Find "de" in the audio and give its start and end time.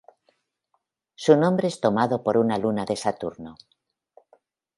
2.85-2.95